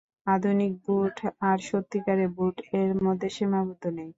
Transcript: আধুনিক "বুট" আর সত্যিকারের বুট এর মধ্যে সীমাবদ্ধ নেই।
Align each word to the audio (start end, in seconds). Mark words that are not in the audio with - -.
আধুনিক 0.27 0.73
"বুট" 0.85 1.15
আর 1.49 1.57
সত্যিকারের 1.69 2.29
বুট 2.37 2.55
এর 2.79 2.89
মধ্যে 3.05 3.27
সীমাবদ্ধ 3.35 3.83
নেই। 3.97 4.09